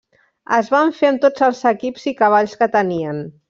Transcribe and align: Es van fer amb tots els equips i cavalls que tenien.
Es 0.59 0.71
van 0.75 0.93
fer 1.01 1.11
amb 1.11 1.21
tots 1.27 1.45
els 1.49 1.63
equips 1.75 2.09
i 2.13 2.17
cavalls 2.25 2.61
que 2.63 2.73
tenien. 2.81 3.25